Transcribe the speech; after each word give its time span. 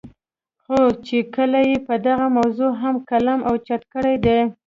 خو 0.63 0.79
چې 1.05 1.17
کله 1.35 1.59
ئې 1.67 1.77
پۀ 1.85 1.95
دغه 2.07 2.27
موضوع 2.37 2.71
هم 2.81 2.95
قلم 3.09 3.39
اوچت 3.49 3.81
کړے 3.93 4.15
دے 4.25 4.39